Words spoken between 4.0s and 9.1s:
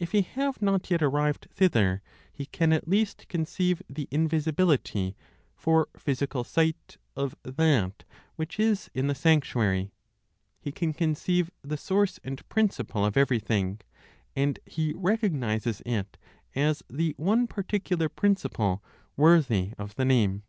invisibility (for physical sight) of That which is in